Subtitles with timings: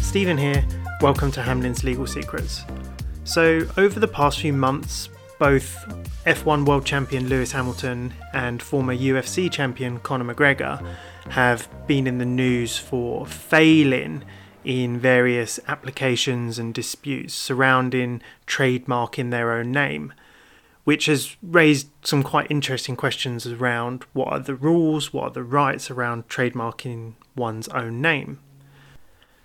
[0.00, 0.64] Stephen here.
[1.02, 2.64] Welcome to Hamlins Legal Secrets.
[3.24, 5.76] So, over the past few months, both
[6.24, 10.82] F1 World Champion Lewis Hamilton and former UFC champion Conor McGregor
[11.28, 14.24] have been in the news for failing
[14.64, 20.14] in various applications and disputes surrounding trademarking their own name,
[20.84, 25.42] which has raised some quite interesting questions around what are the rules, what are the
[25.42, 28.38] rights around trademarking one's own name.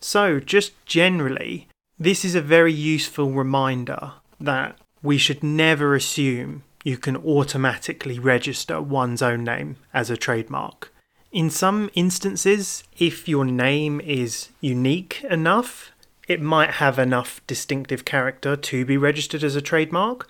[0.00, 6.96] So, just generally, this is a very useful reminder that we should never assume you
[6.96, 10.92] can automatically register one's own name as a trademark.
[11.32, 15.92] In some instances, if your name is unique enough,
[16.26, 20.28] it might have enough distinctive character to be registered as a trademark,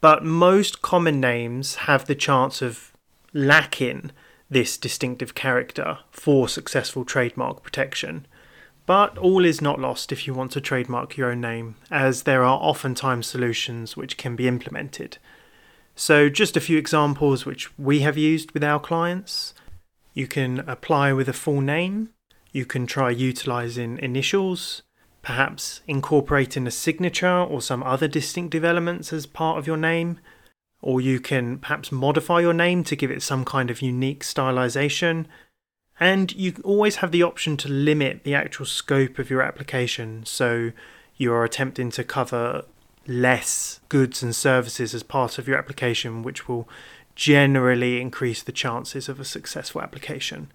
[0.00, 2.92] but most common names have the chance of
[3.34, 4.10] lacking
[4.48, 8.26] this distinctive character for successful trademark protection.
[8.88, 12.42] But all is not lost if you want to trademark your own name, as there
[12.42, 15.18] are oftentimes solutions which can be implemented.
[15.94, 19.52] So, just a few examples which we have used with our clients.
[20.14, 22.14] You can apply with a full name.
[22.50, 24.80] You can try utilizing initials,
[25.20, 30.18] perhaps incorporating a signature or some other distinctive elements as part of your name.
[30.80, 35.26] Or you can perhaps modify your name to give it some kind of unique stylization.
[36.00, 40.24] And you always have the option to limit the actual scope of your application.
[40.26, 40.72] So
[41.16, 42.64] you're attempting to cover
[43.06, 46.68] less goods and services as part of your application, which will
[47.16, 50.52] generally increase the chances of a successful application.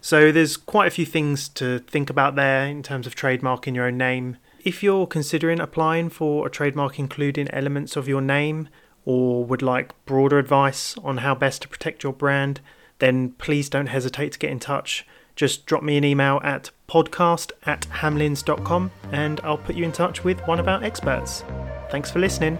[0.00, 3.86] So there's quite a few things to think about there in terms of trademarking your
[3.86, 4.36] own name.
[4.64, 8.68] If you're considering applying for a trademark including elements of your name
[9.04, 12.60] or would like broader advice on how best to protect your brand,
[13.02, 15.04] then please don't hesitate to get in touch.
[15.34, 20.22] Just drop me an email at podcast at hamlins.com and I'll put you in touch
[20.22, 21.42] with one of our experts.
[21.90, 22.58] Thanks for listening.